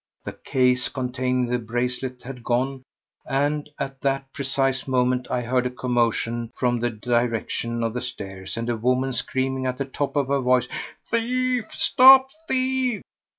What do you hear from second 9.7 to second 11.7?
the top of her voice: "Thief!